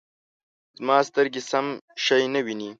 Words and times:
زما 0.77 0.97
سترګې 1.09 1.41
سم 1.49 1.65
شی 2.03 2.23
نه 2.33 2.39
وینې 2.45 2.69